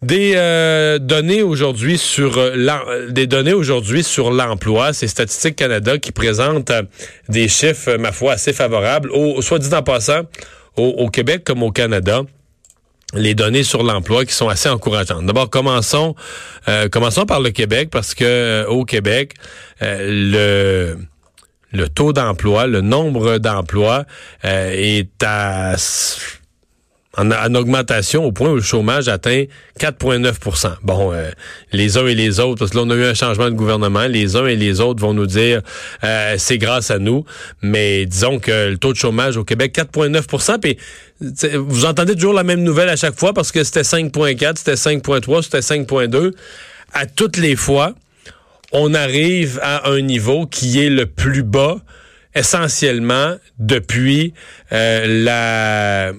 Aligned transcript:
Des 0.00 0.34
euh, 0.36 1.00
données 1.00 1.42
aujourd'hui 1.42 1.98
sur 1.98 2.38
euh, 2.38 2.54
euh, 2.54 3.26
données 3.26 3.52
aujourd'hui 3.52 4.04
sur 4.04 4.30
l'emploi, 4.30 4.92
c'est 4.92 5.08
Statistique 5.08 5.56
Canada 5.56 5.98
qui 5.98 6.12
présente 6.12 6.70
des 7.28 7.48
chiffres, 7.48 7.96
ma 7.96 8.12
foi, 8.12 8.34
assez 8.34 8.52
favorables. 8.52 9.10
Au, 9.10 9.42
soit 9.42 9.58
dit 9.58 9.74
en 9.74 9.82
passant, 9.82 10.20
au, 10.76 11.08
Québec 11.08 11.42
comme 11.42 11.64
au 11.64 11.72
Canada, 11.72 12.22
les 13.14 13.34
données 13.34 13.64
sur 13.64 13.82
l'emploi 13.82 14.24
qui 14.24 14.32
sont 14.32 14.48
assez 14.48 14.68
encourageantes. 14.68 15.26
D'abord, 15.26 15.50
commençons 15.50 16.14
commençons 16.92 17.26
par 17.26 17.40
le 17.40 17.50
Québec 17.50 17.88
parce 17.90 18.14
que 18.14 18.66
au 18.68 18.84
Québec, 18.84 19.34
le 19.80 20.96
le 21.72 21.88
taux 21.88 22.12
d'emploi, 22.12 22.68
le 22.68 22.82
nombre 22.82 23.38
d'emplois 23.38 24.04
est 24.44 25.10
à 25.24 25.74
en, 27.18 27.54
augmentation 27.54 28.24
au 28.24 28.32
point 28.32 28.50
où 28.50 28.56
le 28.56 28.62
chômage 28.62 29.08
atteint 29.08 29.44
4,9% 29.80 30.76
Bon, 30.82 31.12
euh, 31.12 31.30
les 31.72 31.98
uns 31.98 32.06
et 32.06 32.14
les 32.14 32.40
autres, 32.40 32.58
parce 32.58 32.70
que 32.70 32.76
là, 32.76 32.84
on 32.86 32.90
a 32.90 32.94
eu 32.94 33.04
un 33.04 33.14
changement 33.14 33.46
de 33.46 33.54
gouvernement, 33.54 34.06
les 34.06 34.36
uns 34.36 34.46
et 34.46 34.56
les 34.56 34.80
autres 34.80 35.00
vont 35.00 35.14
nous 35.14 35.26
dire 35.26 35.62
euh, 36.04 36.34
c'est 36.38 36.58
grâce 36.58 36.90
à 36.90 36.98
nous, 36.98 37.24
mais 37.60 38.06
disons 38.06 38.38
que 38.38 38.70
le 38.70 38.78
taux 38.78 38.92
de 38.92 38.98
chômage 38.98 39.36
au 39.36 39.44
Québec, 39.44 39.74
4,9% 39.76 40.58
puis 40.60 40.78
vous 41.54 41.84
entendez 41.84 42.14
toujours 42.14 42.32
la 42.32 42.44
même 42.44 42.62
nouvelle 42.62 42.88
à 42.88 42.96
chaque 42.96 43.18
fois 43.18 43.32
parce 43.32 43.50
que 43.50 43.64
c'était 43.64 43.82
5,4, 43.82 44.56
c'était 44.56 44.74
5,3, 44.74 45.42
c'était 45.42 45.58
5,2. 45.58 46.32
À 46.92 47.06
toutes 47.06 47.36
les 47.36 47.56
fois, 47.56 47.94
on 48.72 48.94
arrive 48.94 49.58
à 49.62 49.90
un 49.90 50.00
niveau 50.00 50.46
qui 50.46 50.80
est 50.80 50.90
le 50.90 51.06
plus 51.06 51.42
bas 51.42 51.78
essentiellement 52.34 53.36
depuis 53.58 54.34
euh, 54.72 55.24
la 55.24 56.12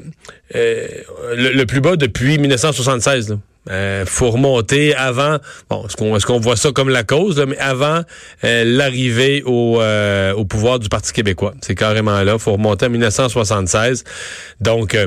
euh, 0.55 0.88
le, 1.35 1.63
plus 1.66 1.82
bas 1.82 1.95
depuis 1.95 2.38
1976. 2.40 3.30
Là. 3.30 3.35
Euh, 3.70 4.05
faut 4.05 4.32
remonter 4.32 4.95
avant, 4.95 5.38
bon, 5.70 5.85
est-ce 5.85 6.26
qu'on 6.26 6.40
voit 6.40 6.55
ça 6.55 6.72
comme 6.72 6.90
la 6.90 7.04
cause, 7.04 7.44
mais 7.48 7.58
avant 7.58 8.02
l'arrivée 8.41 9.43
au, 9.46 9.80
au 9.82 10.46
pouvoir 10.46 10.80
du 10.80 10.90
Parti 10.90 11.13
québécois. 11.13 11.54
C'est 11.62 11.76
carrément 11.76 12.24
là. 12.24 12.40
faut 12.40 12.54
remonter 12.54 12.85
à 12.85 12.90
1976. 12.90 14.05
Donc, 14.60 14.98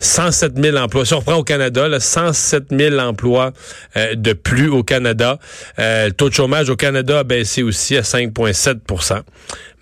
107 0.00 0.58
000 0.60 0.76
emplois. 0.76 1.04
Si 1.04 1.14
on 1.14 1.20
reprend 1.20 1.36
au 1.36 1.44
Canada, 1.44 1.88
là, 1.88 2.00
107 2.00 2.64
000 2.70 2.98
emplois 2.98 3.52
de 3.96 4.32
plus 4.32 4.68
au 4.68 4.82
Canada. 4.82 5.38
le 5.78 6.10
taux 6.10 6.28
de 6.28 6.34
chômage 6.34 6.70
au 6.70 6.76
Canada 6.76 7.20
a 7.20 7.24
baissé 7.24 7.62
aussi 7.62 7.96
à 7.96 8.02
5,7% 8.02 9.20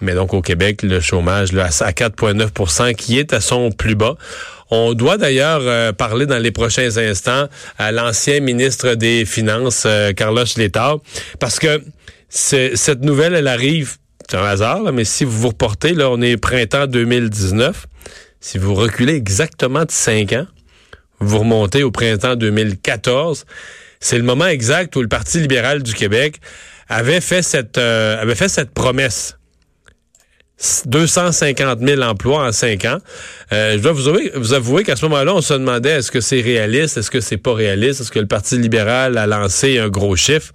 Mais 0.01 0.15
donc 0.15 0.35
au 0.35 0.43
Québec, 0.43 0.83
le 0.83 1.01
chômage 1.01 1.53
là, 1.53 1.67
à 1.67 1.93
4,9% 1.93 2.95
qui 2.95 3.19
est 3.19 3.33
à 3.33 3.41
son 3.41 3.71
plus 3.71 3.95
bas. 3.95 4.17
On 4.71 4.93
doit 4.93 5.17
d'ailleurs 5.17 5.63
euh, 5.63 5.93
parler 5.93 6.27
dans 6.27 6.39
les 6.39 6.51
prochains 6.51 6.97
instants 6.99 7.49
à 7.79 7.91
l'ancien 7.91 8.41
ministre 8.41 8.95
des 8.95 9.25
Finances, 9.25 9.85
euh, 9.87 10.13
Carlos 10.13 10.45
Letao, 10.57 11.03
parce 11.41 11.59
que 11.59 11.83
cette 12.29 13.03
nouvelle, 13.03 13.35
elle 13.35 13.49
arrive, 13.49 13.97
c'est 14.29 14.37
un 14.37 14.45
hasard, 14.45 14.93
mais 14.93 15.05
si 15.05 15.25
vous 15.25 15.39
vous 15.39 15.49
reportez, 15.49 15.95
là, 15.95 16.11
on 16.11 16.21
est 16.21 16.37
printemps 16.37 16.87
2019. 16.87 17.87
Si 18.41 18.59
vous 18.59 18.75
reculez 18.75 19.15
exactement 19.15 19.85
de 19.85 19.91
cinq 19.91 20.33
ans, 20.33 20.47
vous 21.21 21.41
remontez 21.41 21.83
au 21.83 21.91
printemps 21.91 22.37
2014, 22.37 23.45
c'est 24.01 24.17
le 24.17 24.25
moment 24.25 24.47
exact 24.47 24.95
où 24.95 25.03
le 25.03 25.09
Parti 25.09 25.41
libéral 25.41 25.83
du 25.83 25.93
Québec 25.93 26.41
avait 26.89 27.21
fait 27.21 27.43
cette, 27.43 27.79
euh, 27.79 28.21
avait 28.21 28.37
fait 28.37 28.49
cette 28.49 28.71
promesse 28.71 29.39
250 30.87 31.81
000 31.81 32.03
emplois 32.03 32.47
en 32.47 32.53
cinq 32.53 32.85
ans. 32.85 32.99
Euh, 33.53 33.77
je 33.77 33.83
dois 33.83 33.93
vous 33.93 34.09
avouer, 34.09 34.33
vous 34.35 34.53
avouer 34.55 34.85
qu'à 34.85 34.97
ce 34.97 35.05
moment-là, 35.07 35.35
on 35.35 35.41
se 35.41 35.55
demandait 35.55 35.91
est-ce 35.91 36.11
que 36.11 36.21
c'est 36.21 36.41
réaliste, 36.41 36.97
est-ce 36.97 37.11
que 37.11 37.21
c'est 37.21 37.37
pas 37.37 37.55
réaliste, 37.55 38.01
est-ce 38.01 38.11
que 38.11 38.19
le 38.19 38.27
Parti 38.27 38.59
libéral 38.59 39.19
a 39.19 39.27
lancé 39.27 39.79
un 39.79 39.89
gros 39.89 40.17
chiffre? 40.17 40.53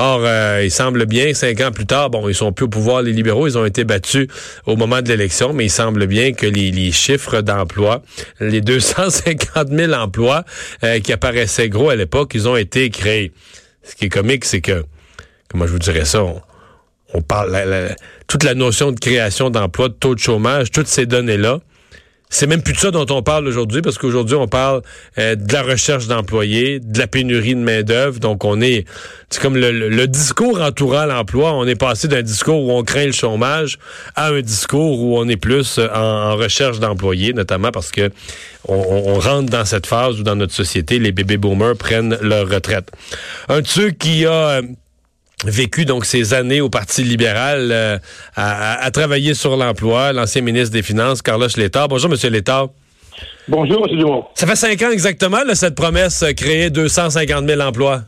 Or, 0.00 0.20
euh, 0.22 0.60
il 0.62 0.70
semble 0.70 1.06
bien, 1.06 1.34
cinq 1.34 1.60
ans 1.60 1.72
plus 1.72 1.84
tard, 1.84 2.08
bon, 2.08 2.28
ils 2.28 2.34
sont 2.34 2.52
plus 2.52 2.66
au 2.66 2.68
pouvoir, 2.68 3.02
les 3.02 3.12
libéraux, 3.12 3.48
ils 3.48 3.58
ont 3.58 3.64
été 3.64 3.82
battus 3.82 4.28
au 4.64 4.76
moment 4.76 5.02
de 5.02 5.08
l'élection, 5.08 5.52
mais 5.52 5.64
il 5.64 5.70
semble 5.70 6.06
bien 6.06 6.34
que 6.34 6.46
les, 6.46 6.92
chiffres 6.92 7.40
d'emploi, 7.40 8.02
les 8.38 8.60
250 8.60 9.70
000 9.72 9.92
emplois 9.94 10.44
euh, 10.84 11.00
qui 11.00 11.12
apparaissaient 11.12 11.68
gros 11.68 11.90
à 11.90 11.96
l'époque, 11.96 12.30
ils 12.36 12.46
ont 12.46 12.56
été 12.56 12.90
créés. 12.90 13.32
Ce 13.82 13.96
qui 13.96 14.04
est 14.04 14.08
comique, 14.08 14.44
c'est 14.44 14.60
que, 14.60 14.84
comment 15.48 15.66
je 15.66 15.72
vous 15.72 15.80
dirais 15.80 16.04
ça, 16.04 16.22
on 17.12 17.20
parle 17.20 17.96
toute 18.28 18.44
la 18.44 18.54
notion 18.54 18.92
de 18.92 19.00
création 19.00 19.50
d'emplois, 19.50 19.88
de 19.88 19.94
taux 19.94 20.14
de 20.14 20.20
chômage, 20.20 20.70
toutes 20.70 20.86
ces 20.86 21.06
données-là. 21.06 21.58
C'est 22.30 22.46
même 22.46 22.62
plus 22.62 22.74
de 22.74 22.78
ça 22.78 22.90
dont 22.90 23.06
on 23.10 23.22
parle 23.22 23.46
aujourd'hui, 23.46 23.80
parce 23.80 23.96
qu'aujourd'hui, 23.96 24.36
on 24.36 24.48
parle 24.48 24.82
euh, 25.18 25.34
de 25.34 25.52
la 25.52 25.62
recherche 25.62 26.06
d'employés, 26.08 26.78
de 26.78 26.98
la 26.98 27.06
pénurie 27.06 27.54
de 27.54 27.60
main-d'œuvre. 27.60 28.20
Donc, 28.20 28.44
on 28.44 28.60
est. 28.60 28.84
C'est 29.30 29.40
comme 29.40 29.56
le, 29.56 30.06
discours 30.06 30.60
entourant 30.60 31.06
l'emploi. 31.06 31.52
On 31.54 31.66
est 31.66 31.74
passé 31.74 32.06
d'un 32.08 32.22
discours 32.22 32.64
où 32.64 32.72
on 32.72 32.82
craint 32.82 33.06
le 33.06 33.12
chômage 33.12 33.78
à 34.14 34.28
un 34.28 34.40
discours 34.40 35.00
où 35.00 35.18
on 35.18 35.28
est 35.28 35.36
plus 35.36 35.78
euh, 35.78 35.88
en, 35.94 36.36
recherche 36.36 36.80
d'employés, 36.80 37.32
notamment 37.32 37.70
parce 37.70 37.90
que 37.90 38.10
on, 38.66 39.18
rentre 39.18 39.50
dans 39.50 39.64
cette 39.64 39.86
phase 39.86 40.20
où 40.20 40.22
dans 40.22 40.36
notre 40.36 40.52
société, 40.52 40.98
les 40.98 41.12
bébés 41.12 41.38
boomers 41.38 41.76
prennent 41.76 42.18
leur 42.20 42.48
retraite. 42.48 42.90
Un 43.48 43.62
de 43.62 43.66
ceux 43.66 43.90
qui 43.90 44.26
a 44.26 44.32
euh, 44.32 44.62
vécu 45.44 45.84
donc 45.84 46.04
ces 46.04 46.34
années 46.34 46.60
au 46.60 46.68
Parti 46.68 47.02
libéral 47.02 47.70
euh, 47.70 47.98
à, 48.36 48.90
travailler 48.90 49.34
sur 49.34 49.56
l'emploi, 49.56 50.12
l'ancien 50.12 50.42
ministre 50.42 50.72
des 50.72 50.82
Finances, 50.82 51.22
Carlos 51.22 51.48
Létard. 51.56 51.88
Bonjour, 51.88 52.10
Monsieur 52.10 52.30
Létard. 52.30 52.68
Bonjour, 53.48 53.86
M. 53.88 53.96
Dumont. 53.96 54.24
Ça 54.34 54.46
fait 54.46 54.56
cinq 54.56 54.82
ans 54.82 54.90
exactement, 54.90 55.38
cette 55.54 55.74
promesse, 55.74 56.22
euh, 56.22 56.32
créer 56.32 56.70
250 56.70 57.48
000 57.48 57.60
emplois. 57.60 58.00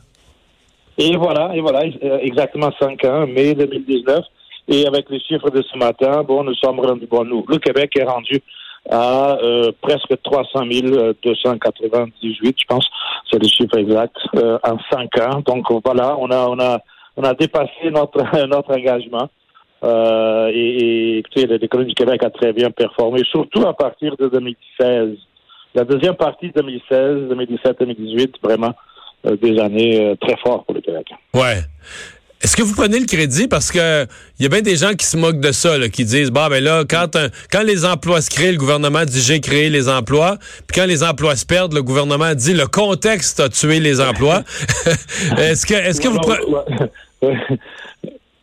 Et 0.97 1.15
voilà, 1.15 1.51
et 1.55 1.61
voilà, 1.61 1.83
euh, 2.03 2.19
exactement 2.21 2.71
cinq 2.79 3.03
ans, 3.05 3.25
mai 3.27 3.55
2019. 3.55 4.19
Et 4.67 4.85
avec 4.85 5.09
les 5.09 5.19
chiffres 5.19 5.49
de 5.49 5.61
ce 5.61 5.77
matin, 5.77 6.23
bon, 6.23 6.43
nous 6.43 6.53
sommes 6.55 6.79
rendus, 6.79 7.07
bon, 7.09 7.25
nous, 7.25 7.43
le 7.47 7.57
Québec 7.57 7.91
est 7.97 8.03
rendu 8.03 8.41
à 8.89 9.37
presque 9.81 10.11
300 10.23 10.61
298, 11.23 12.55
je 12.59 12.65
pense, 12.67 12.87
c'est 13.29 13.41
le 13.41 13.47
chiffre 13.47 13.77
exact, 13.77 14.15
en 14.33 14.77
cinq 14.89 15.19
ans. 15.19 15.41
Donc 15.45 15.65
voilà, 15.85 16.15
on 16.17 16.31
a, 16.31 16.47
on 16.47 16.59
a 16.59 16.79
on 17.17 17.23
a 17.23 17.33
dépassé 17.33 17.91
notre, 17.91 18.45
notre 18.47 18.71
engagement. 18.71 19.29
Euh, 19.83 20.51
et, 20.53 20.59
et, 20.59 21.17
écoutez, 21.19 21.47
l'économie 21.47 21.89
du 21.89 21.95
Québec 21.95 22.23
a 22.23 22.29
très 22.29 22.53
bien 22.53 22.69
performé, 22.69 23.21
surtout 23.29 23.65
à 23.67 23.73
partir 23.73 24.15
de 24.17 24.27
2016. 24.27 25.17
La 25.73 25.83
deuxième 25.85 26.15
partie 26.15 26.51
2016, 26.51 27.29
2017, 27.29 27.79
2018, 27.79 28.35
vraiment 28.43 28.73
euh, 29.25 29.35
des 29.37 29.59
années 29.59 30.05
euh, 30.05 30.15
très 30.15 30.35
fortes 30.37 30.65
pour 30.65 30.75
le 30.75 30.81
Québec. 30.81 31.07
Ouais. 31.33 31.61
Est-ce 32.43 32.57
que 32.57 32.63
vous 32.63 32.73
prenez 32.73 32.99
le 32.99 33.05
crédit? 33.05 33.47
Parce 33.47 33.71
que 33.71 34.05
il 34.39 34.43
y 34.43 34.45
a 34.45 34.49
bien 34.49 34.61
des 34.61 34.75
gens 34.75 34.93
qui 34.93 35.05
se 35.05 35.15
moquent 35.15 35.39
de 35.39 35.51
ça, 35.51 35.77
qui 35.89 36.05
disent 36.05 36.31
bah 36.31 36.49
ben 36.49 36.63
là 36.63 36.83
quand 36.89 37.17
quand 37.51 37.63
les 37.63 37.85
emplois 37.85 38.21
se 38.21 38.29
créent, 38.29 38.51
le 38.51 38.57
gouvernement 38.57 39.05
dit 39.05 39.21
j'ai 39.21 39.39
créé 39.39 39.69
les 39.69 39.87
emplois, 39.87 40.37
puis 40.67 40.79
quand 40.79 40.87
les 40.87 41.03
emplois 41.03 41.35
se 41.35 41.45
perdent, 41.45 41.73
le 41.73 41.83
gouvernement 41.83 42.33
dit 42.33 42.53
le 42.53 42.65
contexte 42.65 43.39
a 43.39 43.49
tué 43.49 43.79
les 43.79 44.01
emplois. 44.01 44.41
est-ce 45.37 45.65
que 45.65 45.75
est-ce 45.75 46.01
que 46.01 46.07
vous 46.07 46.19
prenez 46.19 46.41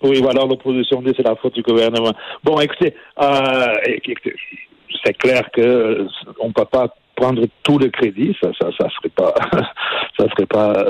oui, 0.01 0.21
voilà, 0.23 0.45
l'opposition 0.45 1.03
dit 1.03 1.13
c'est 1.17 1.27
la 1.27 1.35
faute 1.35 1.55
du 1.55 1.63
gouvernement. 1.63 2.13
Bon, 2.45 2.61
écoutez, 2.61 2.95
euh, 3.21 3.75
c'est 5.05 5.19
clair 5.19 5.43
que 5.53 5.61
euh, 5.61 6.07
on 6.39 6.53
peut 6.53 6.65
pas 6.67 6.95
prendre 7.17 7.45
tout 7.65 7.79
le 7.81 7.89
crédit, 7.89 8.37
ça, 8.41 8.51
ça, 8.61 8.69
ça 8.79 8.89
serait 8.91 9.09
pas, 9.09 9.35
ça 10.17 10.29
serait 10.29 10.47
pas 10.47 10.85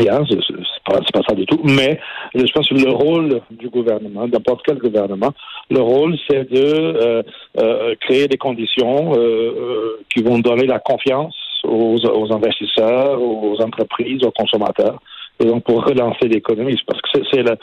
euh, 0.00 0.04
bien, 0.04 0.24
c'est 0.28 0.84
pas, 0.84 0.98
pas 1.12 1.20
ça 1.28 1.34
du 1.34 1.46
tout, 1.46 1.60
mais 1.64 1.98
je 2.34 2.52
pense 2.52 2.68
que 2.68 2.74
le 2.74 2.90
rôle 2.90 3.40
du 3.50 3.68
gouvernement, 3.68 4.26
n'importe 4.26 4.62
quel 4.64 4.78
gouvernement, 4.78 5.32
le 5.70 5.80
rôle 5.80 6.16
c'est 6.28 6.50
de 6.50 6.64
euh, 6.64 7.22
euh, 7.58 7.94
créer 8.00 8.28
des 8.28 8.36
conditions 8.36 9.12
euh, 9.16 10.00
qui 10.12 10.22
vont 10.22 10.38
donner 10.38 10.66
la 10.66 10.78
confiance 10.78 11.36
aux, 11.64 11.96
aux, 11.96 12.32
investisseurs, 12.32 13.20
aux 13.20 13.60
entreprises, 13.60 14.22
aux 14.24 14.32
consommateurs, 14.32 14.98
et 15.40 15.46
donc 15.46 15.64
pour 15.64 15.84
relancer 15.84 16.28
l'économie, 16.28 16.78
parce 16.86 17.00
que 17.00 17.20
c'est 17.32 17.42
la, 17.42 17.56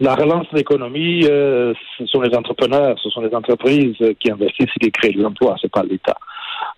la 0.00 0.14
relance 0.14 0.46
de 0.50 0.56
l'économie, 0.56 1.22
ce 1.22 2.06
sont 2.06 2.20
les 2.20 2.34
entrepreneurs, 2.34 2.96
ce 3.00 3.10
sont 3.10 3.20
les 3.20 3.34
entreprises 3.34 3.96
qui 4.18 4.30
investissent 4.30 4.70
et 4.76 4.84
qui 4.84 4.90
créent 4.90 5.12
l'emploi, 5.12 5.54
c'est 5.60 5.70
pas 5.70 5.84
l'État. 5.84 6.16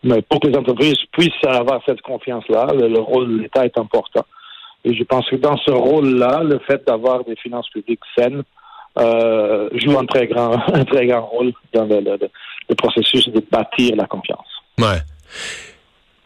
Mais 0.03 0.21
pour 0.23 0.41
que 0.41 0.49
les 0.49 0.57
entreprises 0.57 0.99
puissent 1.13 1.33
avoir 1.47 1.81
cette 1.87 2.03
confiance-là, 2.03 2.67
le 2.75 3.01
rôle 3.01 3.37
de 3.37 3.43
l'État 3.43 3.65
est 3.65 3.79
important. 3.79 4.25
Et 4.85 4.95
je 4.95 5.03
pense 5.05 5.29
que 5.29 5.37
dans 5.37 5.57
ce 5.57 5.71
rôle-là, 5.71 6.43
le 6.43 6.59
fait 6.59 6.87
d'avoir 6.87 7.25
des 7.25 7.37
finances 7.37 7.69
publiques 7.71 8.01
saines 8.17 8.43
euh, 8.99 9.69
joue 9.75 9.99
un 9.99 10.07
très 10.07 10.27
grand, 10.27 10.53
un 10.75 10.85
très 10.85 11.07
grand 11.07 11.27
rôle 11.27 11.53
dans 11.73 11.85
le, 11.87 12.29
processus 12.77 13.29
de 13.29 13.43
bâtir 13.51 13.97
la 13.97 14.07
confiance. 14.07 14.47
Ouais. 14.79 14.99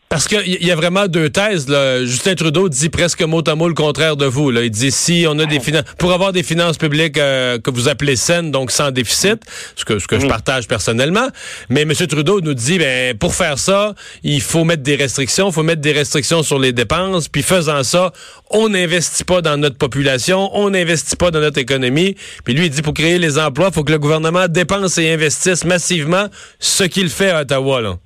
Parce 0.09 0.27
qu'il 0.27 0.65
y 0.65 0.71
a 0.71 0.75
vraiment 0.75 1.07
deux 1.07 1.29
thèses. 1.29 1.69
Là. 1.69 2.03
Justin 2.05 2.35
Trudeau 2.35 2.71
dit 2.71 2.89
presque 2.89 3.21
mot 3.23 3.43
à 3.47 3.55
mot 3.55 3.69
le 3.69 3.75
contraire 3.75 4.17
de 4.17 4.25
vous. 4.25 4.51
Là. 4.51 4.63
Il 4.63 4.71
dit 4.71 4.91
si 4.91 5.27
on 5.29 5.39
a 5.39 5.45
des 5.45 5.61
finances 5.61 5.85
pour 5.99 6.13
avoir 6.13 6.33
des 6.33 6.43
finances 6.43 6.79
publiques 6.79 7.19
euh, 7.19 7.59
que 7.59 7.71
vous 7.71 7.89
appelez 7.89 8.17
saines, 8.17 8.51
donc 8.51 8.71
sans 8.71 8.91
déficit, 8.91 9.43
ce 9.77 9.85
que 9.85 9.99
ce 9.99 10.07
que 10.07 10.19
je 10.19 10.25
mm. 10.25 10.31
partage 10.31 10.67
personnellement. 10.67 11.29
Mais 11.69 11.83
M. 11.83 11.93
Trudeau 11.93 12.41
nous 12.41 12.55
dit 12.55 12.79
ben 12.79 13.19
pour 13.19 13.35
faire 13.35 13.59
ça, 13.59 13.95
il 14.23 14.41
faut 14.41 14.65
mettre 14.65 14.83
des 14.83 14.97
restrictions, 14.97 15.51
il 15.51 15.53
faut 15.53 15.63
mettre 15.63 15.83
des 15.83 15.93
restrictions 15.93 16.43
sur 16.43 16.59
les 16.59 16.73
dépenses. 16.73 17.29
Puis 17.29 17.43
faisant 17.43 17.83
ça, 17.83 18.13
on 18.51 18.71
n'investit 18.71 19.25
pas 19.25 19.43
dans 19.43 19.59
notre 19.59 19.77
population, 19.77 20.51
on 20.55 20.71
n'investit 20.71 21.17
pas 21.17 21.31
dans 21.31 21.41
notre 21.41 21.59
économie. 21.59 22.17
Puis 22.45 22.55
lui 22.55 22.67
il 22.67 22.71
dit 22.71 22.81
pour 22.81 22.95
créer 22.95 23.19
les 23.19 23.39
emplois, 23.39 23.69
il 23.69 23.75
faut 23.75 23.85
que 23.85 23.93
le 23.93 23.99
gouvernement 23.99 24.49
dépense 24.49 24.97
et 24.97 25.13
investisse 25.13 25.67
massivement, 25.67 26.29
ce 26.59 26.85
qu'il 26.85 27.11
fait 27.11 27.31
à 27.31 27.43
Ottawa. 27.43 27.83
Là. 27.83 27.99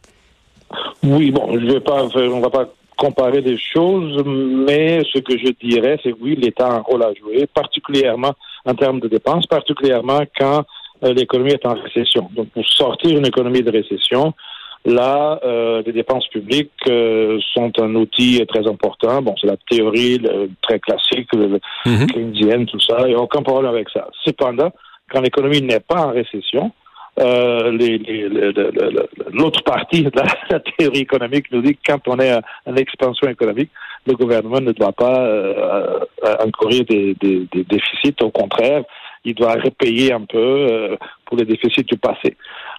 Oui, 1.02 1.30
bon, 1.30 1.58
je 1.58 1.66
vais 1.66 1.80
pas, 1.80 2.04
on 2.14 2.40
va 2.40 2.50
pas 2.50 2.68
comparer 2.96 3.42
des 3.42 3.58
choses, 3.58 4.22
mais 4.24 5.02
ce 5.12 5.18
que 5.18 5.36
je 5.36 5.52
dirais, 5.60 5.98
c'est 6.02 6.14
oui, 6.20 6.36
l'État 6.36 6.68
a 6.68 6.74
un 6.74 6.80
rôle 6.80 7.02
à 7.02 7.12
jouer, 7.14 7.46
particulièrement 7.52 8.32
en 8.64 8.74
termes 8.74 9.00
de 9.00 9.08
dépenses, 9.08 9.46
particulièrement 9.46 10.20
quand 10.38 10.64
euh, 11.04 11.12
l'économie 11.12 11.52
est 11.52 11.66
en 11.66 11.74
récession. 11.74 12.28
Donc, 12.32 12.50
pour 12.50 12.64
sortir 12.66 13.18
une 13.18 13.26
économie 13.26 13.62
de 13.62 13.72
récession, 13.72 14.34
là, 14.84 15.40
euh, 15.44 15.82
les 15.84 15.92
dépenses 15.92 16.28
publiques 16.28 16.70
euh, 16.88 17.40
sont 17.52 17.72
un 17.80 17.94
outil 17.96 18.44
très 18.46 18.66
important. 18.68 19.20
Bon, 19.20 19.34
c'est 19.40 19.48
la 19.48 19.56
théorie 19.68 20.20
très 20.62 20.78
classique, 20.78 21.28
le, 21.32 21.58
mm 21.86 22.66
tout 22.66 22.80
ça, 22.80 22.98
il 23.00 23.08
n'y 23.08 23.14
a 23.14 23.20
aucun 23.20 23.42
problème 23.42 23.72
avec 23.72 23.88
ça. 23.90 24.08
Cependant, 24.24 24.70
quand 25.10 25.20
l'économie 25.20 25.62
n'est 25.62 25.80
pas 25.80 26.06
en 26.06 26.12
récession, 26.12 26.70
l'autre 29.32 29.62
partie 29.64 30.02
de 30.04 30.10
la, 30.50 30.60
théorie 30.60 31.00
économique 31.00 31.50
nous 31.52 31.60
dit 31.62 31.74
que 31.74 31.80
quand 31.86 32.08
on 32.08 32.18
est 32.18 32.34
en, 32.34 32.76
expansion 32.76 33.28
économique, 33.28 33.70
le 34.06 34.14
gouvernement 34.14 34.60
ne 34.60 34.72
doit 34.72 34.92
pas 34.92 35.20
euh, 35.20 36.00
encourir 36.44 36.84
des, 36.84 37.14
des, 37.20 37.46
des, 37.52 37.64
déficits. 37.64 38.16
Au 38.22 38.30
contraire, 38.30 38.84
il 39.24 39.34
doit 39.34 39.54
repayer 39.54 40.12
un 40.12 40.24
peu 40.24 40.38
euh, 40.38 40.96
pour 41.24 41.36
les 41.36 41.44
déficits 41.44 41.84
du 41.84 41.96
passé. 41.96 42.36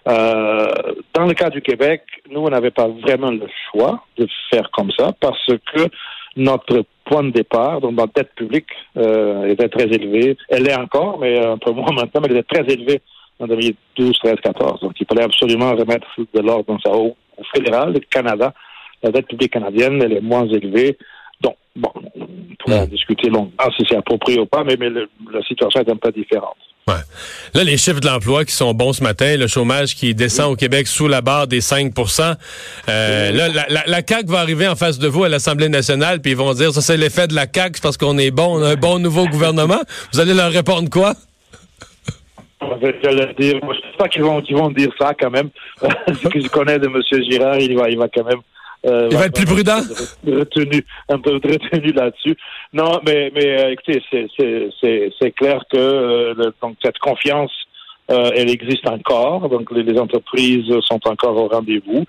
Euh, 0.08 0.68
dans 1.14 1.24
le 1.24 1.34
cas 1.34 1.50
du 1.50 1.62
Québec, 1.62 2.02
nous, 2.30 2.40
on 2.40 2.50
n'avait 2.50 2.70
pas 2.70 2.88
vraiment 2.88 3.30
le 3.30 3.46
choix 3.70 4.04
de 4.18 4.26
faire 4.50 4.70
comme 4.72 4.90
ça 4.98 5.12
parce 5.20 5.46
que 5.46 5.88
notre 6.36 6.84
point 7.04 7.22
de 7.22 7.30
départ, 7.30 7.80
donc 7.80 7.92
notre 7.92 8.12
dette 8.12 8.34
publique, 8.34 8.68
euh, 8.96 9.46
était 9.46 9.68
très 9.68 9.84
élevée. 9.84 10.36
Elle 10.48 10.68
est 10.68 10.76
encore, 10.76 11.18
mais 11.18 11.38
un 11.38 11.58
peu 11.58 11.70
moins 11.70 11.92
maintenant, 11.92 12.20
mais 12.20 12.28
elle 12.30 12.38
est 12.38 12.48
très 12.48 12.64
élevée 12.72 13.00
en 13.40 13.46
2012, 13.46 14.18
13, 14.22 14.34
14. 14.42 14.80
Donc, 14.80 14.92
il 14.98 15.06
fallait 15.06 15.24
absolument 15.24 15.72
remettre 15.72 16.06
de 16.32 16.40
l'ordre 16.40 16.64
dans 16.66 16.78
sa 16.80 16.90
haut 16.90 17.16
fédéral, 17.54 17.92
le 17.92 18.00
Canada. 18.00 18.52
La 19.02 19.10
dette 19.10 19.26
publique 19.26 19.52
canadienne, 19.52 20.00
elle 20.02 20.12
est 20.14 20.20
moins 20.20 20.46
élevée. 20.46 20.96
Donc, 21.40 21.56
bon, 21.76 21.90
on 21.94 22.26
pourrait 22.58 22.80
en 22.80 22.86
discuter 22.86 23.28
longtemps 23.28 23.70
si 23.76 23.84
c'est 23.88 23.96
approprié 23.96 24.40
ou 24.40 24.46
pas, 24.46 24.64
mais, 24.64 24.76
mais 24.78 24.88
la 24.90 25.42
situation 25.42 25.80
est 25.80 25.90
un 25.90 25.96
peu 25.96 26.12
différente. 26.12 26.56
Ouais. 26.86 26.94
Là, 27.54 27.64
les 27.64 27.78
chiffres 27.78 28.00
de 28.00 28.06
l'emploi 28.06 28.44
qui 28.44 28.52
sont 28.52 28.74
bons 28.74 28.92
ce 28.92 29.02
matin, 29.02 29.36
le 29.38 29.46
chômage 29.46 29.94
qui 29.94 30.14
descend 30.14 30.52
au 30.52 30.56
Québec 30.56 30.86
sous 30.86 31.08
la 31.08 31.22
barre 31.22 31.46
des 31.46 31.62
5 31.62 31.94
euh, 32.88 33.32
Là, 33.32 33.48
la, 33.48 33.84
la, 33.86 34.02
CAQ 34.06 34.26
va 34.30 34.40
arriver 34.40 34.68
en 34.68 34.76
face 34.76 34.98
de 34.98 35.08
vous 35.08 35.24
à 35.24 35.30
l'Assemblée 35.30 35.70
nationale, 35.70 36.20
puis 36.20 36.32
ils 36.32 36.36
vont 36.36 36.52
dire, 36.52 36.72
ça 36.72 36.82
c'est 36.82 36.98
l'effet 36.98 37.26
de 37.26 37.34
la 37.34 37.46
CAQ 37.52 37.80
parce 37.80 37.96
qu'on 37.96 38.18
est 38.18 38.30
bon, 38.30 38.58
on 38.58 38.62
a 38.62 38.72
un 38.72 38.76
bon 38.76 38.98
nouveau 38.98 39.26
gouvernement. 39.26 39.80
Vous 40.12 40.20
allez 40.20 40.34
leur 40.34 40.52
répondre 40.52 40.90
quoi? 40.90 41.14
Je 42.82 43.32
dire, 43.34 43.60
moi, 43.62 43.74
je 43.74 43.80
sais 43.80 43.96
pas 43.98 44.08
qu'ils 44.08 44.22
vont, 44.22 44.40
qu'ils 44.40 44.56
vont 44.56 44.70
dire 44.70 44.90
ça 44.98 45.12
quand 45.18 45.30
même. 45.30 45.50
Ce 45.80 46.28
que 46.28 46.40
je 46.40 46.48
connais 46.48 46.78
de 46.78 46.86
M. 46.86 47.02
Girard, 47.30 47.58
il 47.58 47.76
va, 47.76 47.88
il 47.88 47.98
va 47.98 48.08
quand 48.08 48.24
même. 48.24 48.40
Euh, 48.86 49.08
il 49.10 49.16
va, 49.16 49.26
être 49.26 49.34
plus 49.34 49.46
prudent. 49.46 49.80
Retenu, 50.26 50.84
un 51.08 51.18
peu 51.18 51.34
retenu 51.34 51.92
là-dessus. 51.92 52.36
Non, 52.72 53.00
mais, 53.06 53.32
mais 53.34 53.64
euh, 53.64 53.72
écoutez, 53.72 54.02
c'est 54.10 55.30
clair 55.32 55.62
que 55.72 55.78
euh, 55.78 56.52
donc 56.60 56.76
cette 56.82 56.98
confiance, 56.98 57.52
euh, 58.10 58.30
elle 58.34 58.50
existe 58.50 58.86
encore. 58.86 59.48
Donc 59.48 59.70
les, 59.70 59.82
les, 59.84 59.98
entreprises 59.98 60.70
sont 60.80 61.00
encore 61.08 61.36
au 61.36 61.48
rendez-vous. 61.48 62.04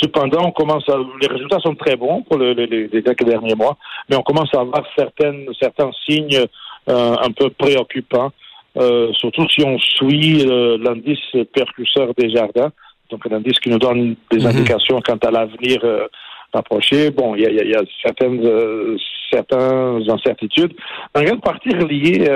cependant, 0.00 0.46
on 0.46 0.52
commence 0.52 0.88
à, 0.88 0.96
les 1.20 1.26
résultats 1.26 1.58
sont 1.58 1.74
très 1.74 1.96
bons 1.96 2.22
pour 2.22 2.38
les, 2.38 2.54
les, 2.54 2.88
les 2.88 3.02
quelques 3.02 3.24
derniers 3.24 3.54
mois, 3.54 3.76
mais 4.08 4.16
on 4.16 4.22
commence 4.22 4.54
à 4.54 4.60
avoir 4.60 4.84
certaines, 4.96 5.46
certains 5.60 5.90
signes 6.06 6.46
un 6.86 7.30
peu 7.36 7.50
préoccupants. 7.50 8.32
Euh, 8.76 9.12
surtout 9.14 9.48
si 9.48 9.64
on 9.64 9.78
suit 9.78 10.46
euh, 10.46 10.78
l'indice 10.80 11.18
percusseur 11.52 12.14
des 12.16 12.30
jardins, 12.30 12.70
donc 13.10 13.20
un 13.28 13.36
indice 13.36 13.58
qui 13.58 13.68
nous 13.68 13.78
donne 13.78 14.14
des 14.30 14.38
mhm. 14.38 14.46
indications 14.46 15.00
quant 15.04 15.16
à 15.16 15.30
l'avenir 15.30 15.80
euh, 15.82 16.06
approché. 16.52 17.10
Bon, 17.10 17.34
il 17.34 17.42
y 17.42 17.46
a, 17.46 17.64
y 17.64 17.74
a, 17.74 17.82
certaines, 18.00 18.96
certaines 19.28 20.08
incertitudes, 20.08 20.72
en 21.14 21.22
grande 21.22 21.42
partie 21.42 21.70
reliées 21.70 22.28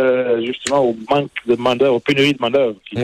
justement 0.45 0.85
au 0.85 0.97
manque 1.09 1.31
de 1.47 1.57
main 1.57 1.77
aux 1.89 2.01
pénuries 2.01 2.33
de 2.33 2.41
main-d'œuvre 2.41 2.77
qui, 2.89 2.97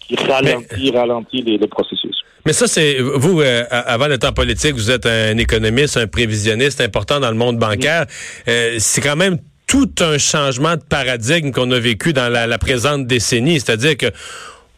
qui 0.00 0.24
ralentit, 0.26 0.90
ralentit 0.90 1.42
les, 1.42 1.58
les 1.58 1.66
processus. 1.66 2.16
Mais 2.46 2.52
ça, 2.52 2.66
c'est 2.66 2.98
vous, 3.00 3.42
avant 3.70 4.08
d'être 4.08 4.26
en 4.26 4.32
politique, 4.32 4.74
vous 4.74 4.90
êtes 4.90 5.06
un 5.06 5.36
économiste, 5.36 5.98
un 5.98 6.06
prévisionniste 6.06 6.80
important 6.80 7.20
dans 7.20 7.30
le 7.30 7.36
monde 7.36 7.58
bancaire. 7.58 8.06
c'est 8.46 9.00
quand 9.02 9.16
même 9.16 9.38
tout 9.68 9.90
un 10.00 10.18
changement 10.18 10.74
de 10.74 10.82
paradigme 10.82 11.52
qu'on 11.52 11.70
a 11.70 11.78
vécu 11.78 12.12
dans 12.12 12.28
la, 12.28 12.58
présente 12.58 13.06
décennie. 13.06 13.60
C'est-à-dire 13.60 13.96
que 13.96 14.06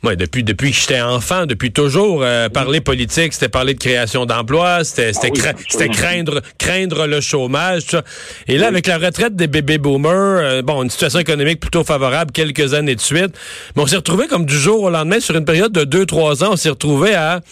moi, 0.03 0.17
depuis, 0.17 0.43
depuis 0.43 0.73
que 0.73 0.79
j'étais 0.79 1.01
enfant, 1.01 1.45
depuis 1.45 1.73
toujours, 1.73 2.23
euh, 2.23 2.49
parler 2.49 2.81
politique, 2.81 3.35
c'était 3.35 3.51
parler 3.51 3.75
de 3.75 3.79
création 3.79 4.25
d'emplois, 4.25 4.83
c'était 4.83 5.13
ah 5.15 5.89
craindre, 5.89 6.41
craindre 6.59 7.07
le 7.07 7.21
chômage. 7.21 7.85
Tout 7.85 7.97
ça. 7.97 8.03
Et 8.49 8.57
là, 8.57 8.69
avec 8.69 8.87
la 8.87 8.97
retraite 8.97 9.37
des 9.37 9.47
bébés 9.47 9.77
boomers, 9.77 10.11
euh, 10.11 10.63
bon, 10.63 10.83
une 10.83 10.91
situation 10.91 11.19
économique 11.19 11.61
plutôt 11.61 11.85
favorable 11.85 12.33
quelques 12.33 12.73
années 12.73 12.95
de 12.95 13.01
suite, 13.01 13.37
mais 13.77 13.83
on 13.83 13.87
s'est 13.87 13.97
retrouvé 13.97 14.27
comme 14.27 14.47
du 14.47 14.57
jour 14.59 14.83
au 14.85 14.91
lendemain, 14.91 15.21
sur 15.21 15.37
une 15.37 15.45
période 15.45 15.73
de 15.73 15.85
deux, 15.85 16.07
trois 16.07 16.43
ans, 16.43 16.53
on 16.53 16.57
s'est 16.57 16.71
retrouvé 16.71 17.15
à 17.15 17.43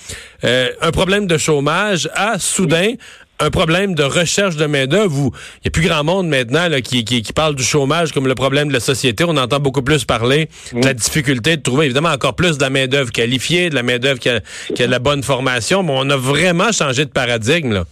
euh, 0.44 0.70
un 0.80 0.90
problème 0.90 1.26
de 1.26 1.36
chômage, 1.36 2.08
à 2.14 2.38
soudain 2.38 2.94
un 3.40 3.50
problème 3.50 3.94
de 3.94 4.02
recherche 4.02 4.56
de 4.56 4.66
main-d'œuvre 4.66 5.08
il 5.08 5.64
n'y 5.64 5.68
a 5.68 5.70
plus 5.70 5.86
grand 5.86 6.04
monde 6.04 6.28
maintenant 6.28 6.68
qui, 6.82 7.04
qui, 7.04 7.32
parle 7.32 7.54
du 7.54 7.62
chômage 7.62 8.12
comme 8.12 8.26
le 8.26 8.34
problème 8.34 8.68
de 8.68 8.72
la 8.72 8.80
société. 8.80 9.24
On 9.26 9.36
entend 9.36 9.60
beaucoup 9.60 9.82
plus 9.82 10.04
parler 10.04 10.48
de 10.72 10.84
la 10.84 10.94
difficulté 10.94 11.56
de 11.56 11.62
trouver 11.62 11.86
évidemment 11.86 12.10
encore 12.10 12.34
plus 12.34 12.58
de 12.58 12.62
la 12.62 12.70
main-d'œuvre 12.70 13.12
qualifiée, 13.12 13.70
de 13.70 13.74
la 13.74 13.82
main-d'œuvre 13.82 14.18
qui 14.18 14.28
a, 14.28 14.40
qui 14.74 14.82
a 14.82 14.86
de 14.86 14.90
la 14.90 14.98
bonne 14.98 15.22
formation. 15.22 15.82
Mais 15.82 15.92
on 15.94 16.10
a 16.10 16.16
vraiment 16.16 16.72
changé 16.72 17.04
de 17.04 17.10
paradigme. 17.10 17.72
Là. 17.72 17.84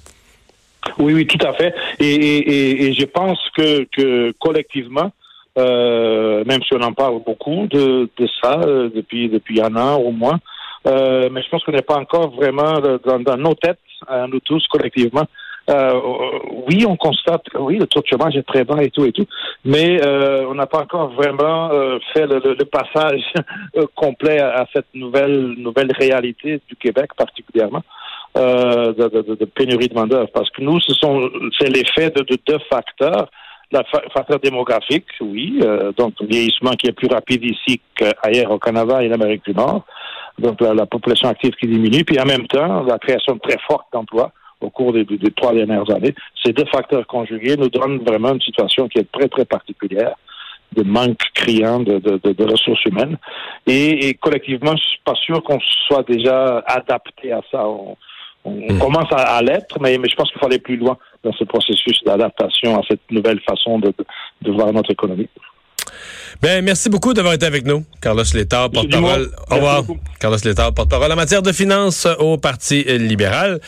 Oui, 0.98 1.14
oui, 1.14 1.26
tout 1.26 1.44
à 1.46 1.52
fait. 1.52 1.75
Et, 2.00 2.88
et, 2.88 2.94
je 2.94 3.04
pense 3.04 3.38
que, 3.56 3.87
que 3.96 4.32
collectivement, 4.38 5.12
euh, 5.58 6.44
même 6.44 6.62
si 6.62 6.75
on 6.75 6.82
en 6.82 6.93
parle 6.93 7.22
beaucoup 7.25 7.66
de, 7.69 8.08
de 8.16 8.28
ça 8.43 8.60
euh, 8.64 8.90
depuis, 8.94 9.28
depuis 9.28 9.60
un 9.60 9.75
an 9.76 9.96
au 9.96 10.10
moins, 10.10 10.38
euh, 10.87 11.28
mais 11.32 11.43
je 11.43 11.48
pense 11.48 11.64
qu'on 11.64 11.72
n'est 11.72 11.82
pas 11.82 11.96
encore 11.96 12.31
vraiment 12.31 12.81
dans, 13.04 13.19
dans 13.19 13.37
nos 13.37 13.54
têtes 13.54 13.78
nous 14.29 14.41
tous 14.41 14.67
collectivement. 14.69 15.26
Euh, 15.69 16.00
oui, 16.69 16.85
on 16.87 16.97
constate 16.97 17.43
oui, 17.58 17.79
le 17.79 17.87
taux 17.87 18.00
de 18.00 18.06
chômage 18.06 18.37
est 18.37 18.47
très 18.47 18.64
bas 18.64 18.81
et 18.82 18.91
tout 18.91 19.05
et 19.05 19.11
tout, 19.11 19.26
mais 19.64 20.00
euh, 20.00 20.46
on 20.48 20.55
n'a 20.55 20.67
pas 20.67 20.82
encore 20.82 21.10
vraiment 21.10 21.70
euh, 21.72 21.98
fait 22.13 22.27
le, 22.27 22.65
passage 22.65 23.22
complet 23.96 24.39
à, 24.39 24.65
cette 24.72 24.86
nouvelle 24.94 25.55
nouvelle 25.58 25.91
réalité 25.98 26.60
du 26.69 26.77
Québec 26.77 27.10
particulièrement 27.17 27.82
de, 28.36 29.44
pénurie 29.46 29.89
de 29.89 29.94
main 29.94 30.06
d'œuvre. 30.06 30.29
Parce 30.32 30.51
que 30.51 30.63
nous, 30.63 30.79
ce 30.81 30.93
sont 30.94 31.31
c'est 31.58 31.69
l'effet 31.69 32.10
de, 32.10 32.25
deux 32.46 32.58
facteurs. 32.70 33.29
Le 33.72 33.81
facteur 34.15 34.39
démographique, 34.39 35.06
oui, 35.20 35.58
donc 35.96 36.15
le 36.20 36.29
vieillissement 36.29 36.70
qui 36.72 36.86
est 36.86 36.93
plus 36.93 37.08
rapide 37.08 37.43
ici 37.43 37.81
qu'ailleurs 37.96 38.53
au 38.53 38.60
Canada 38.60 39.03
et 39.03 39.08
en 39.08 39.13
Amérique 39.13 39.44
du 39.44 39.55
Nord 39.55 39.84
donc 40.38 40.60
la, 40.60 40.86
population 40.86 41.28
active 41.28 41.55
qui 41.55 41.66
diminue, 41.66 42.05
puis 42.05 42.20
en 42.20 42.26
même 42.26 42.46
temps, 42.46 42.82
la 42.82 42.98
création 42.98 43.38
très 43.38 43.58
forte 43.66 43.86
d'emplois 43.93 44.32
au 44.60 44.70
cours 44.70 44.93
des, 44.93 45.06
trois 45.36 45.52
dernières 45.52 45.88
années. 45.90 46.14
Ces 46.44 46.52
deux 46.52 46.64
facteurs 46.66 47.06
conjugués 47.06 47.56
nous 47.56 47.69
donnent 47.69 47.98
vraiment 47.98 48.32
une 48.32 48.40
situation 48.40 48.88
qui 48.88 48.98
est 48.98 49.10
très, 49.10 49.28
très 49.28 49.44
particulière 49.44 50.14
de 50.72 50.82
manque 50.82 51.20
criant 51.34 51.81
de, 51.81 52.50
ressources 52.50 52.84
humaines. 52.86 53.16
Et, 53.66 54.14
collectivement, 54.14 54.72
je 54.76 54.82
suis 54.82 55.00
pas 55.05 55.14
sûr 55.14 55.43
qu'on 55.43 55.58
soit 55.86 56.06
déjà 56.08 56.58
adapté 56.66 57.32
à 57.32 57.40
ça. 57.50 57.66
On, 57.66 57.96
hmm. 58.44 58.78
commence 58.78 59.10
à, 59.12 59.40
l'être, 59.43 59.78
mais, 59.81 59.96
mais 59.98 60.08
je 60.08 60.16
pense 60.16 60.31
qu'il 60.31 60.40
faut 60.40 60.46
aller 60.46 60.58
plus 60.58 60.76
loin 60.76 60.96
dans 61.22 61.32
ce 61.32 61.44
processus 61.44 62.02
d'adaptation 62.05 62.78
à 62.78 62.82
cette 62.88 63.10
nouvelle 63.10 63.40
façon 63.40 63.78
de, 63.78 63.93
de 64.43 64.52
voir 64.52 64.72
notre 64.72 64.90
économie. 64.90 65.28
Ben, 66.43 66.65
merci 66.65 66.88
beaucoup 66.88 67.15
d'avoir 67.15 67.34
été 67.34 67.46
avec 67.46 67.65
nous. 67.65 67.84
Carlos 68.00 68.24
Létard, 68.34 68.70
porte-parole. 68.70 69.31
Au 69.50 69.55
revoir. 69.55 69.84
Carlos 70.20 70.38
Létard, 70.44 70.72
porte-parole 70.74 71.10
en 71.12 71.17
matière 71.17 71.43
de 71.43 71.53
finances 71.53 72.06
au 72.19 72.36
Parti 72.36 72.84
libéral. 72.84 73.60